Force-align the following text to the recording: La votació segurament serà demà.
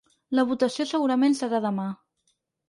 La 0.37 0.45
votació 0.51 0.85
segurament 0.93 1.37
serà 1.41 1.61
demà. 1.67 1.87